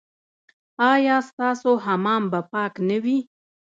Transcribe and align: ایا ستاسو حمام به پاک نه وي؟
ایا 0.91 1.17
ستاسو 1.29 1.71
حمام 1.85 2.23
به 2.31 2.39
پاک 2.51 2.73
نه 2.89 2.97
وي؟ 3.03 3.19